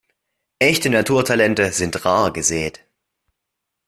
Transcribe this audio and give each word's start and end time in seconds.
Echte 0.57 0.89
Naturtalente 0.89 1.71
sind 1.71 2.03
rar 2.05 2.33
gesät. 2.33 2.83